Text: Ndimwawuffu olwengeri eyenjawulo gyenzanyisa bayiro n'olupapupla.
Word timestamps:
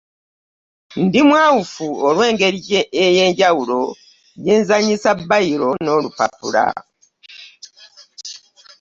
Ndimwawuffu 1.05 1.85
olwengeri 2.07 2.59
eyenjawulo 3.03 3.79
gyenzanyisa 4.43 5.09
bayiro 5.29 5.69
n'olupapupla. 5.83 6.65